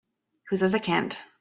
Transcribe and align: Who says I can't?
Who 0.49 0.57
says 0.57 0.73
I 0.73 0.79
can't? 0.79 1.21